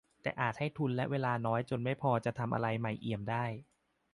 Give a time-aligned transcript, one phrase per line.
[0.21, 3.45] แต่อาจให้ทุนและเวลาน้อยจนไม่พอจะทำอะไรใหม่เอี่ยมได้?